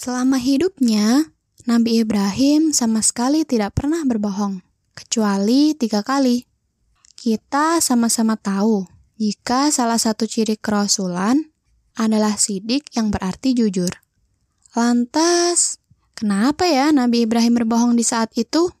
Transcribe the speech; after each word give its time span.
Selama 0.00 0.40
hidupnya, 0.40 1.28
Nabi 1.68 2.00
Ibrahim 2.00 2.72
sama 2.72 3.04
sekali 3.04 3.44
tidak 3.44 3.76
pernah 3.76 4.00
berbohong, 4.08 4.64
kecuali 4.96 5.76
tiga 5.76 6.00
kali. 6.00 6.48
Kita 7.20 7.84
sama-sama 7.84 8.40
tahu 8.40 8.88
jika 9.20 9.68
salah 9.68 10.00
satu 10.00 10.24
ciri 10.24 10.56
kerasulan 10.56 11.52
adalah 12.00 12.40
sidik 12.40 12.88
yang 12.96 13.12
berarti 13.12 13.52
jujur. 13.52 13.92
Lantas, 14.72 15.76
kenapa 16.16 16.64
ya 16.64 16.88
Nabi 16.96 17.28
Ibrahim 17.28 17.60
berbohong 17.60 17.92
di 17.92 18.00
saat 18.00 18.32
itu? 18.40 18.72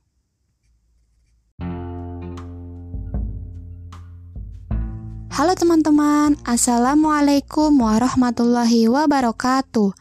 Halo 5.36 5.52
teman-teman, 5.52 6.40
Assalamualaikum 6.48 7.76
warahmatullahi 7.76 8.88
wabarakatuh. 8.88 9.99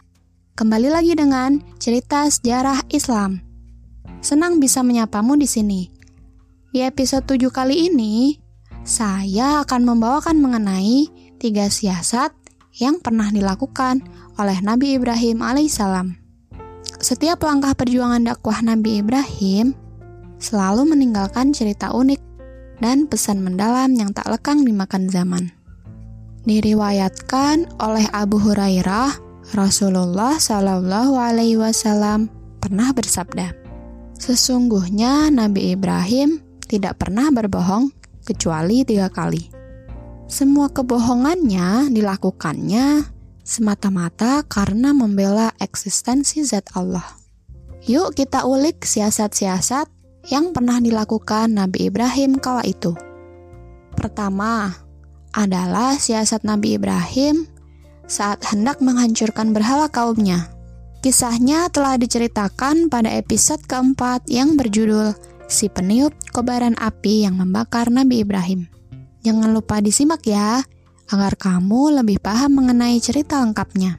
Kembali 0.59 0.91
lagi 0.91 1.15
dengan 1.15 1.63
cerita 1.79 2.27
sejarah 2.27 2.83
Islam. 2.91 3.39
Senang 4.19 4.59
bisa 4.59 4.83
menyapamu 4.83 5.39
di 5.39 5.47
sini. 5.47 5.87
Di 6.75 6.83
episode 6.83 7.23
7 7.23 7.47
kali 7.47 7.87
ini, 7.87 8.35
saya 8.83 9.63
akan 9.63 9.87
membawakan 9.87 10.35
mengenai 10.43 11.07
tiga 11.39 11.71
siasat 11.71 12.35
yang 12.75 12.99
pernah 12.99 13.31
dilakukan 13.31 14.03
oleh 14.35 14.59
Nabi 14.59 14.99
Ibrahim 14.99 15.39
alaihissalam. 15.39 16.19
Setiap 16.99 17.39
langkah 17.47 17.71
perjuangan 17.71 18.27
dakwah 18.27 18.59
Nabi 18.59 18.99
Ibrahim 18.99 19.71
selalu 20.43 20.91
meninggalkan 20.91 21.55
cerita 21.55 21.95
unik 21.95 22.19
dan 22.83 23.07
pesan 23.07 23.39
mendalam 23.47 23.95
yang 23.95 24.11
tak 24.11 24.27
lekang 24.27 24.67
dimakan 24.67 25.07
zaman. 25.07 25.55
Diriwayatkan 26.43 27.79
oleh 27.79 28.11
Abu 28.11 28.43
Hurairah, 28.43 29.28
Rasulullah 29.49 30.37
Shallallahu 30.37 31.17
Alaihi 31.17 31.57
Wasallam 31.57 32.29
pernah 32.61 32.93
bersabda, 32.93 33.49
"Sesungguhnya 34.21 35.33
Nabi 35.33 35.73
Ibrahim 35.73 36.37
tidak 36.69 37.01
pernah 37.01 37.33
berbohong 37.33 37.89
kecuali 38.21 38.85
tiga 38.85 39.09
kali. 39.09 39.49
Semua 40.29 40.69
kebohongannya 40.69 41.89
dilakukannya 41.89 43.09
semata-mata 43.41 44.45
karena 44.45 44.93
membela 44.93 45.49
eksistensi 45.57 46.45
zat 46.45 46.69
Allah. 46.77 47.17
Yuk 47.89 48.13
kita 48.13 48.45
ulik 48.45 48.85
siasat-siasat 48.85 49.89
yang 50.29 50.53
pernah 50.53 50.77
dilakukan 50.77 51.57
Nabi 51.57 51.89
Ibrahim 51.89 52.37
kala 52.37 52.61
itu. 52.69 52.93
Pertama, 53.97 54.77
adalah 55.33 55.97
siasat 55.97 56.45
Nabi 56.45 56.77
Ibrahim 56.77 57.48
saat 58.09 58.41
hendak 58.49 58.81
menghancurkan 58.81 59.53
berhala 59.53 59.87
kaumnya. 59.87 60.49
Kisahnya 60.99 61.71
telah 61.71 61.95
diceritakan 61.95 62.91
pada 62.91 63.07
episode 63.15 63.63
keempat 63.63 64.27
yang 64.27 64.59
berjudul 64.59 65.15
Si 65.47 65.71
Peniup 65.71 66.11
Kobaran 66.35 66.75
Api 66.75 67.23
yang 67.23 67.39
Membakar 67.39 67.87
Nabi 67.87 68.27
Ibrahim. 68.27 68.67
Jangan 69.23 69.55
lupa 69.55 69.79
disimak 69.79 70.27
ya, 70.27 70.59
agar 71.07 71.39
kamu 71.39 72.03
lebih 72.03 72.19
paham 72.19 72.59
mengenai 72.59 72.99
cerita 72.99 73.39
lengkapnya. 73.39 73.97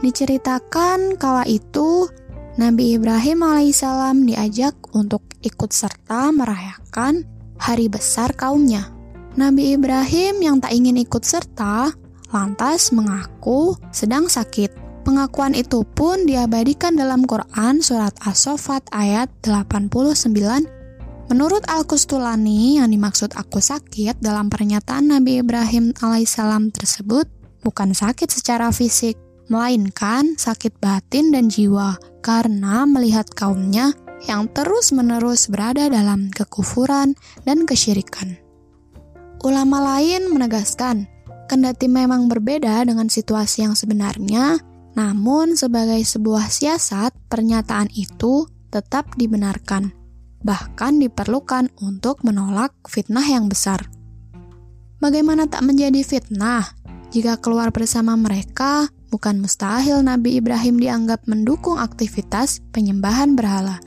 Diceritakan 0.00 1.20
kala 1.20 1.44
itu 1.44 2.08
Nabi 2.56 2.96
Ibrahim 2.96 3.44
alaihissalam 3.44 4.24
diajak 4.24 4.74
untuk 4.96 5.22
ikut 5.44 5.70
serta 5.70 6.32
merayakan 6.32 7.28
hari 7.60 7.92
besar 7.92 8.32
kaumnya. 8.32 8.88
Nabi 9.38 9.76
Ibrahim 9.76 10.42
yang 10.42 10.56
tak 10.58 10.74
ingin 10.74 10.98
ikut 10.98 11.22
serta 11.22 11.94
lantas 12.30 12.94
mengaku 12.94 13.74
sedang 13.90 14.26
sakit. 14.30 14.72
Pengakuan 15.06 15.56
itu 15.56 15.82
pun 15.96 16.28
diabadikan 16.28 16.94
dalam 16.94 17.24
Quran 17.24 17.80
surat 17.80 18.12
As-Sofat 18.22 18.90
ayat 18.92 19.32
89. 19.42 20.30
Menurut 21.30 21.62
Al-Kustulani 21.70 22.82
yang 22.82 22.90
dimaksud 22.90 23.38
aku 23.38 23.62
sakit 23.62 24.18
dalam 24.18 24.50
pernyataan 24.50 25.14
Nabi 25.14 25.38
Ibrahim 25.40 25.94
alaihissalam 26.02 26.74
tersebut 26.74 27.30
bukan 27.62 27.94
sakit 27.94 28.28
secara 28.28 28.74
fisik, 28.74 29.14
melainkan 29.46 30.34
sakit 30.34 30.76
batin 30.82 31.30
dan 31.30 31.46
jiwa 31.46 31.96
karena 32.20 32.84
melihat 32.84 33.30
kaumnya 33.32 33.94
yang 34.28 34.50
terus-menerus 34.52 35.48
berada 35.48 35.88
dalam 35.88 36.28
kekufuran 36.28 37.16
dan 37.48 37.64
kesyirikan. 37.64 38.36
Ulama 39.40 39.96
lain 39.96 40.28
menegaskan, 40.28 41.08
kendati 41.50 41.90
memang 41.90 42.30
berbeda 42.30 42.86
dengan 42.86 43.10
situasi 43.10 43.66
yang 43.66 43.74
sebenarnya, 43.74 44.62
namun 44.94 45.58
sebagai 45.58 45.98
sebuah 45.98 46.46
siasat, 46.46 47.10
pernyataan 47.26 47.90
itu 47.90 48.46
tetap 48.70 49.18
dibenarkan, 49.18 49.90
bahkan 50.46 51.02
diperlukan 51.02 51.74
untuk 51.82 52.22
menolak 52.22 52.70
fitnah 52.86 53.26
yang 53.26 53.50
besar. 53.50 53.90
Bagaimana 55.02 55.50
tak 55.50 55.66
menjadi 55.66 56.06
fitnah 56.06 56.70
jika 57.10 57.34
keluar 57.42 57.74
bersama 57.74 58.14
mereka 58.14 58.86
bukan 59.10 59.42
mustahil 59.42 60.06
Nabi 60.06 60.38
Ibrahim 60.38 60.78
dianggap 60.78 61.26
mendukung 61.26 61.82
aktivitas 61.82 62.62
penyembahan 62.70 63.34
berhala. 63.34 63.82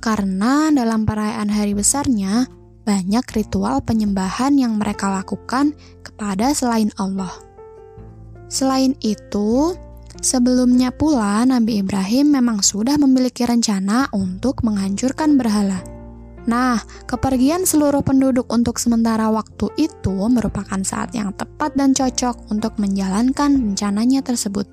Karena 0.00 0.72
dalam 0.72 1.04
perayaan 1.04 1.52
hari 1.52 1.76
besarnya, 1.76 2.48
banyak 2.84 3.24
ritual 3.32 3.80
penyembahan 3.80 4.54
yang 4.60 4.76
mereka 4.76 5.08
lakukan 5.08 5.72
kepada 6.04 6.52
selain 6.52 6.92
Allah. 7.00 7.32
Selain 8.52 8.92
itu, 9.00 9.72
sebelumnya 10.20 10.92
pula 10.92 11.42
Nabi 11.48 11.80
Ibrahim 11.80 12.36
memang 12.36 12.60
sudah 12.60 13.00
memiliki 13.00 13.42
rencana 13.48 14.12
untuk 14.12 14.62
menghancurkan 14.62 15.40
berhala. 15.40 15.80
Nah, 16.44 16.76
kepergian 17.08 17.64
seluruh 17.64 18.04
penduduk 18.04 18.52
untuk 18.52 18.76
sementara 18.76 19.32
waktu 19.32 19.72
itu 19.80 20.12
merupakan 20.28 20.76
saat 20.84 21.16
yang 21.16 21.32
tepat 21.32 21.72
dan 21.72 21.96
cocok 21.96 22.52
untuk 22.52 22.76
menjalankan 22.76 23.72
rencananya 23.72 24.20
tersebut. 24.20 24.68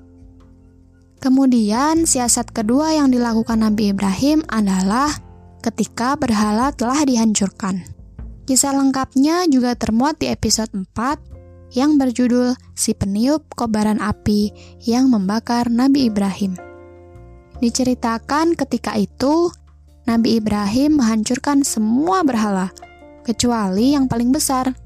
Kemudian, 1.16 2.04
siasat 2.04 2.52
kedua 2.52 2.92
yang 2.92 3.08
dilakukan 3.08 3.64
Nabi 3.64 3.96
Ibrahim 3.96 4.44
adalah 4.52 5.16
ketika 5.64 6.18
berhala 6.18 6.74
telah 6.76 6.98
dihancurkan. 7.08 8.01
Kisah 8.52 8.76
lengkapnya 8.76 9.48
juga 9.48 9.72
termuat 9.72 10.20
di 10.20 10.28
episode 10.28 10.68
4 10.76 11.72
yang 11.72 11.96
berjudul 11.96 12.52
Si 12.76 12.92
Peniup 12.92 13.48
Kobaran 13.56 13.96
Api 13.96 14.52
yang 14.84 15.08
Membakar 15.08 15.72
Nabi 15.72 16.12
Ibrahim. 16.12 16.60
Diceritakan 17.64 18.52
ketika 18.52 18.92
itu, 19.00 19.48
Nabi 20.04 20.36
Ibrahim 20.36 21.00
menghancurkan 21.00 21.64
semua 21.64 22.20
berhala, 22.28 22.68
kecuali 23.24 23.96
yang 23.96 24.04
paling 24.04 24.36
besar. 24.36 24.76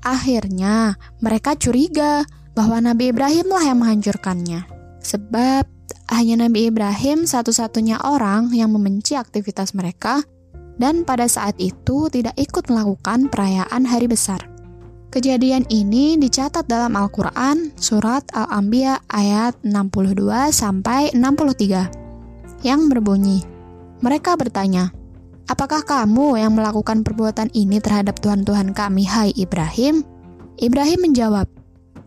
Akhirnya, 0.00 0.96
mereka 1.20 1.60
curiga 1.60 2.24
bahwa 2.56 2.80
Nabi 2.80 3.12
Ibrahimlah 3.12 3.68
yang 3.68 3.84
menghancurkannya. 3.84 4.64
Sebab 5.04 5.68
hanya 6.08 6.48
Nabi 6.48 6.72
Ibrahim 6.72 7.28
satu-satunya 7.28 8.00
orang 8.00 8.48
yang 8.56 8.72
membenci 8.72 9.12
aktivitas 9.12 9.76
mereka 9.76 10.24
dan 10.80 11.04
pada 11.04 11.28
saat 11.28 11.60
itu 11.60 12.08
tidak 12.08 12.32
ikut 12.40 12.72
melakukan 12.72 13.28
perayaan 13.28 13.84
hari 13.84 14.08
besar. 14.08 14.40
Kejadian 15.12 15.68
ini 15.68 16.16
dicatat 16.16 16.64
dalam 16.64 16.96
Al-Qur'an 16.96 17.76
surat 17.76 18.24
Al-Anbiya 18.32 19.04
ayat 19.12 19.60
62 19.60 20.48
sampai 20.54 21.12
63 21.12 22.64
yang 22.64 22.88
berbunyi 22.88 23.60
mereka 24.00 24.32
bertanya, 24.32 24.96
Apakah 25.44 25.84
kamu 25.84 26.40
yang 26.40 26.56
melakukan 26.56 27.04
perbuatan 27.04 27.52
ini 27.52 27.84
terhadap 27.84 28.16
Tuhan-Tuhan 28.24 28.72
kami, 28.72 29.04
hai 29.04 29.28
Ibrahim? 29.36 30.00
Ibrahim 30.56 31.10
menjawab, 31.10 31.50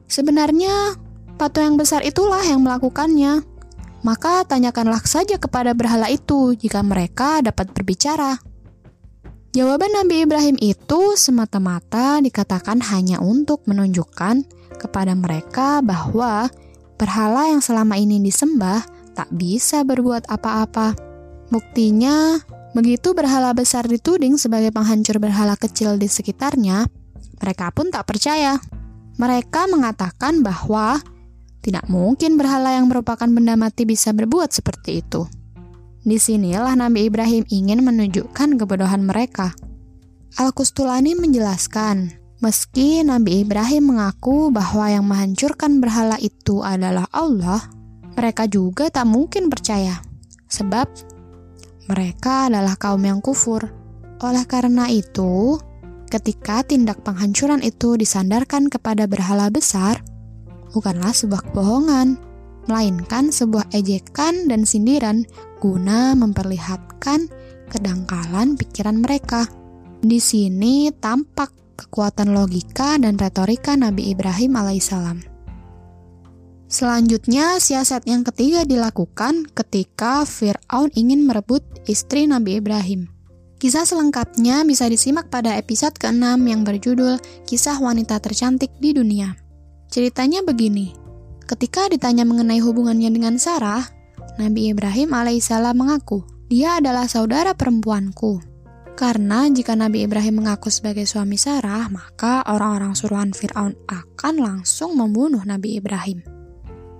Sebenarnya, 0.09 0.97
patung 1.37 1.73
yang 1.73 1.77
besar 1.77 2.01
itulah 2.01 2.41
yang 2.41 2.65
melakukannya. 2.65 3.45
Maka 4.01 4.43
tanyakanlah 4.43 5.05
saja 5.05 5.37
kepada 5.37 5.77
berhala 5.77 6.09
itu 6.09 6.57
jika 6.57 6.81
mereka 6.81 7.45
dapat 7.45 7.71
berbicara. 7.71 8.41
Jawaban 9.53 9.93
Nabi 9.93 10.25
Ibrahim 10.25 10.57
itu 10.57 11.13
semata-mata 11.13 12.17
dikatakan 12.17 12.81
hanya 12.89 13.21
untuk 13.21 13.61
menunjukkan 13.69 14.49
kepada 14.81 15.13
mereka 15.13 15.77
bahwa 15.85 16.49
berhala 16.97 17.53
yang 17.53 17.61
selama 17.61 17.93
ini 17.93 18.17
disembah 18.17 18.81
tak 19.13 19.29
bisa 19.29 19.85
berbuat 19.85 20.25
apa-apa. 20.25 20.97
Buktinya, 21.53 22.41
begitu 22.73 23.13
berhala 23.13 23.53
besar 23.53 23.85
dituding 23.85 24.41
sebagai 24.41 24.73
penghancur 24.73 25.21
berhala 25.21 25.53
kecil 25.53 26.01
di 26.01 26.09
sekitarnya, 26.09 26.89
mereka 27.37 27.69
pun 27.69 27.93
tak 27.93 28.09
percaya. 28.09 28.57
Mereka 29.21 29.69
mengatakan 29.69 30.41
bahwa 30.41 30.97
tidak 31.61 31.85
mungkin 31.93 32.41
berhala 32.41 32.73
yang 32.73 32.89
merupakan 32.89 33.29
benda 33.29 33.53
mati 33.53 33.85
bisa 33.85 34.17
berbuat 34.17 34.49
seperti 34.49 35.05
itu. 35.05 35.42
Di 36.03 36.19
sinilah 36.19 36.75
Nabi 36.75 37.07
Ibrahim 37.07 37.47
ingin 37.47 37.79
menunjukkan 37.79 38.59
kebodohan 38.59 39.07
mereka. 39.07 39.55
Al-Kustulani 40.35 41.15
menjelaskan, 41.15 42.11
meski 42.43 43.07
Nabi 43.07 43.47
Ibrahim 43.47 43.95
mengaku 43.95 44.51
bahwa 44.51 44.91
yang 44.91 45.07
menghancurkan 45.07 45.79
berhala 45.79 46.19
itu 46.19 46.59
adalah 46.59 47.07
Allah, 47.15 47.63
mereka 48.19 48.51
juga 48.51 48.91
tak 48.91 49.07
mungkin 49.07 49.47
percaya, 49.47 50.03
sebab 50.51 50.91
mereka 51.87 52.51
adalah 52.51 52.75
kaum 52.75 52.99
yang 53.07 53.23
kufur. 53.23 53.71
Oleh 54.19 54.43
karena 54.43 54.91
itu, 54.91 55.55
ketika 56.11 56.67
tindak 56.67 56.99
penghancuran 57.07 57.63
itu 57.63 57.95
disandarkan 57.95 58.67
kepada 58.67 59.07
berhala 59.07 59.47
besar, 59.47 60.03
bukanlah 60.75 61.15
sebuah 61.15 61.47
kebohongan, 61.47 62.19
melainkan 62.67 63.29
sebuah 63.33 63.71
ejekan 63.75 64.47
dan 64.51 64.63
sindiran 64.63 65.27
guna 65.63 66.13
memperlihatkan 66.13 67.27
kedangkalan 67.71 68.59
pikiran 68.59 69.01
mereka. 69.01 69.47
Di 70.03 70.19
sini 70.19 70.91
tampak 70.91 71.51
kekuatan 71.79 72.35
logika 72.35 72.99
dan 72.99 73.15
retorika 73.15 73.73
Nabi 73.73 74.11
Ibrahim 74.11 74.59
alaihissalam. 74.59 75.33
Selanjutnya, 76.73 77.61
siasat 77.61 78.09
yang 78.09 78.25
ketiga 78.25 78.65
dilakukan 78.65 79.45
ketika 79.53 80.25
Fir'aun 80.25 80.89
ingin 80.97 81.21
merebut 81.29 81.61
istri 81.85 82.25
Nabi 82.25 82.57
Ibrahim. 82.57 83.13
Kisah 83.61 83.85
selengkapnya 83.85 84.65
bisa 84.65 84.89
disimak 84.89 85.29
pada 85.29 85.55
episode 85.55 85.95
ke-6 85.95 86.35
yang 86.49 86.65
berjudul 86.65 87.21
Kisah 87.45 87.77
Wanita 87.77 88.19
Tercantik 88.19 88.73
di 88.81 88.91
Dunia. 88.91 89.37
Ceritanya 89.87 90.41
begini, 90.41 91.02
ketika 91.45 91.91
ditanya 91.91 92.23
mengenai 92.23 92.59
hubungannya 92.63 93.09
dengan 93.11 93.35
Sarah, 93.37 93.85
Nabi 94.41 94.73
Ibrahim 94.73 95.13
alaihissalam 95.13 95.77
mengaku, 95.77 96.25
dia 96.49 96.81
adalah 96.81 97.05
saudara 97.05 97.53
perempuanku. 97.53 98.41
Karena 98.93 99.49
jika 99.49 99.73
Nabi 99.73 100.05
Ibrahim 100.05 100.45
mengaku 100.45 100.69
sebagai 100.69 101.09
suami 101.09 101.33
Sarah, 101.33 101.89
maka 101.89 102.45
orang-orang 102.45 102.93
suruhan 102.93 103.33
Fir'aun 103.33 103.73
akan 103.89 104.35
langsung 104.37 104.93
membunuh 104.93 105.41
Nabi 105.41 105.81
Ibrahim. 105.81 106.21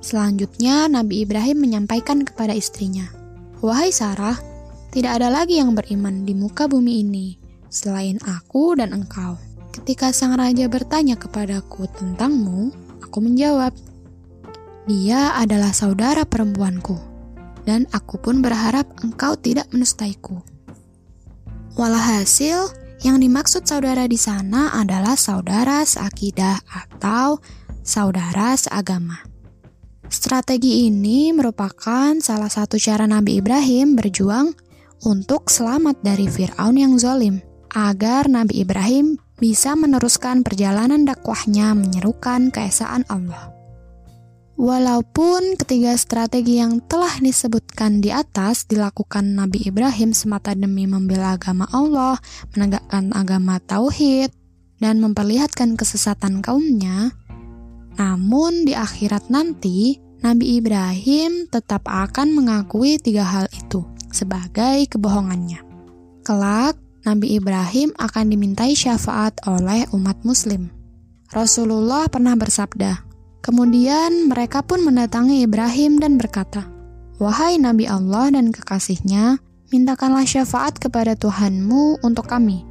Selanjutnya, 0.01 0.89
Nabi 0.89 1.21
Ibrahim 1.21 1.61
menyampaikan 1.61 2.25
kepada 2.25 2.51
istrinya, 2.57 3.07
"Wahai 3.61 3.93
Sarah, 3.93 4.35
tidak 4.89 5.21
ada 5.21 5.29
lagi 5.29 5.61
yang 5.61 5.77
beriman 5.77 6.25
di 6.25 6.33
muka 6.33 6.65
bumi 6.65 7.05
ini 7.05 7.37
selain 7.69 8.17
aku 8.25 8.73
dan 8.73 8.89
engkau." 8.91 9.37
Ketika 9.73 10.09
sang 10.13 10.33
raja 10.33 10.65
bertanya 10.65 11.13
kepadaku 11.17 11.85
tentangmu, 11.93 12.73
aku 13.05 13.17
menjawab, 13.21 13.73
"Dia 14.85 15.37
adalah 15.39 15.71
saudara 15.71 16.27
perempuanku, 16.27 16.99
dan 17.63 17.87
aku 17.95 18.19
pun 18.19 18.43
berharap 18.43 18.87
engkau 19.03 19.35
tidak 19.39 19.67
menustaiku." 19.71 20.43
Walhasil, 21.73 22.69
yang 23.03 23.19
dimaksud 23.19 23.67
saudara 23.67 24.07
di 24.07 24.15
sana 24.15 24.71
adalah 24.77 25.19
saudara 25.19 25.83
seakidah 25.83 26.63
atau 26.69 27.41
saudara 27.83 28.55
seagama. 28.55 29.19
Strategi 30.07 30.87
ini 30.87 31.33
merupakan 31.33 32.13
salah 32.21 32.47
satu 32.47 32.77
cara 32.77 33.09
Nabi 33.09 33.41
Ibrahim 33.41 33.97
berjuang 33.97 34.53
untuk 35.03 35.49
selamat 35.49 35.99
dari 36.05 36.29
Fir'aun 36.29 36.77
yang 36.77 36.95
zolim, 36.95 37.41
agar 37.73 38.29
Nabi 38.29 38.61
Ibrahim 38.61 39.19
bisa 39.41 39.73
meneruskan 39.73 40.45
perjalanan 40.45 41.03
dakwahnya 41.03 41.73
menyerukan 41.75 42.53
keesaan 42.53 43.03
Allah. 43.09 43.51
Walaupun 44.53 45.57
ketiga 45.57 45.97
strategi 45.97 46.61
yang 46.61 46.77
telah 46.85 47.17
disebutkan 47.17 48.05
di 48.05 48.13
atas 48.13 48.69
dilakukan 48.69 49.33
Nabi 49.33 49.65
Ibrahim 49.65 50.13
semata 50.13 50.53
demi 50.53 50.85
membela 50.85 51.33
agama 51.33 51.65
Allah, 51.73 52.21
menegakkan 52.53 53.09
agama 53.17 53.57
tauhid, 53.65 54.29
dan 54.77 55.01
memperlihatkan 55.01 55.73
kesesatan 55.73 56.45
kaumnya, 56.45 57.17
namun 57.97 58.65
di 58.65 58.73
akhirat 58.73 59.29
nanti, 59.29 60.01
Nabi 60.23 60.61
Ibrahim 60.61 61.51
tetap 61.51 61.85
akan 61.85 62.33
mengakui 62.33 62.97
tiga 62.97 63.27
hal 63.27 63.45
itu 63.51 63.83
sebagai 64.09 64.87
kebohongannya. 64.87 65.61
Kelak, 66.23 66.79
Nabi 67.03 67.35
Ibrahim 67.35 67.91
akan 67.99 68.31
dimintai 68.31 68.73
syafaat 68.73 69.35
oleh 69.43 69.83
umat 69.91 70.23
muslim. 70.23 70.71
Rasulullah 71.35 72.07
pernah 72.07 72.37
bersabda, 72.39 73.12
kemudian 73.43 74.31
mereka 74.31 74.63
pun 74.63 74.81
mendatangi 74.81 75.43
Ibrahim 75.43 75.99
dan 75.99 76.15
berkata, 76.15 76.65
Wahai 77.21 77.59
Nabi 77.59 77.85
Allah 77.85 78.33
dan 78.33 78.49
kekasihnya, 78.49 79.37
mintakanlah 79.69 80.25
syafaat 80.25 80.79
kepada 80.81 81.13
Tuhanmu 81.13 82.01
untuk 82.01 82.25
kami. 82.25 82.65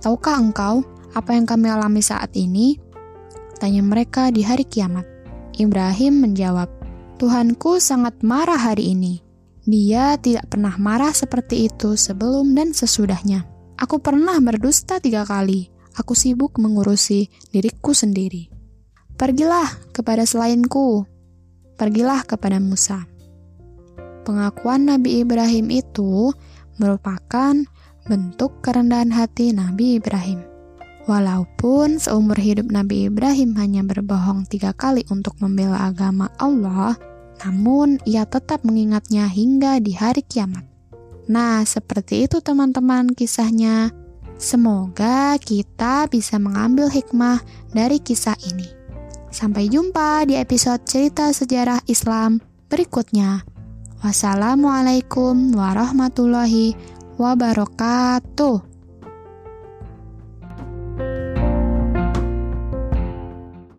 Tahukah 0.00 0.38
engkau 0.40 0.86
apa 1.12 1.36
yang 1.36 1.44
kami 1.44 1.68
alami 1.68 2.00
saat 2.00 2.32
ini? 2.38 2.80
Tanya 3.60 3.84
mereka 3.84 4.32
di 4.32 4.40
hari 4.40 4.64
kiamat. 4.64 5.04
Ibrahim 5.60 6.24
menjawab, 6.24 6.72
Tuhanku 7.20 7.78
sangat 7.78 8.16
marah 8.24 8.58
hari 8.58 8.96
ini. 8.96 9.20
Dia 9.62 10.18
tidak 10.18 10.50
pernah 10.50 10.74
marah 10.80 11.14
seperti 11.14 11.70
itu 11.70 11.94
sebelum 11.94 12.56
dan 12.56 12.74
sesudahnya. 12.74 13.46
Aku 13.78 14.02
pernah 14.02 14.38
berdusta 14.42 14.98
tiga 14.98 15.22
kali. 15.22 15.70
Aku 15.94 16.16
sibuk 16.16 16.56
mengurusi 16.56 17.28
diriku 17.52 17.92
sendiri. 17.92 18.61
Pergilah 19.22 19.70
kepada 19.94 20.26
selainku. 20.26 21.06
Pergilah 21.78 22.26
kepada 22.26 22.58
Musa. 22.58 23.06
Pengakuan 24.26 24.90
Nabi 24.90 25.22
Ibrahim 25.22 25.70
itu 25.70 26.34
merupakan 26.82 27.54
bentuk 28.10 28.58
kerendahan 28.66 29.14
hati 29.14 29.54
Nabi 29.54 30.02
Ibrahim. 30.02 30.42
Walaupun 31.06 32.02
seumur 32.02 32.34
hidup 32.34 32.66
Nabi 32.74 33.06
Ibrahim 33.06 33.54
hanya 33.62 33.86
berbohong 33.86 34.50
tiga 34.50 34.74
kali 34.74 35.06
untuk 35.06 35.38
membela 35.38 35.86
agama 35.86 36.26
Allah, 36.42 36.98
namun 37.46 38.02
ia 38.02 38.26
tetap 38.26 38.66
mengingatnya 38.66 39.30
hingga 39.30 39.78
di 39.78 39.94
hari 39.94 40.26
kiamat. 40.26 40.66
Nah, 41.30 41.62
seperti 41.62 42.26
itu 42.26 42.42
teman-teman 42.42 43.14
kisahnya. 43.14 43.94
Semoga 44.34 45.38
kita 45.38 46.10
bisa 46.10 46.42
mengambil 46.42 46.90
hikmah 46.90 47.38
dari 47.70 48.02
kisah 48.02 48.34
ini. 48.50 48.81
Sampai 49.32 49.72
jumpa 49.72 50.28
di 50.28 50.36
episode 50.36 50.84
cerita 50.84 51.32
sejarah 51.32 51.80
Islam 51.88 52.36
berikutnya. 52.68 53.40
Wassalamualaikum 54.04 55.56
warahmatullahi 55.56 56.76
wabarakatuh. 57.16 58.71